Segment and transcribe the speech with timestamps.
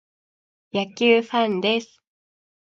[0.73, 2.01] 野球ファンです。